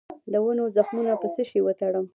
د 0.31 0.33
ونو 0.43 0.63
زخمونه 0.75 1.13
په 1.21 1.27
څه 1.33 1.41
شي 1.49 1.59
وتړم؟ 1.63 2.05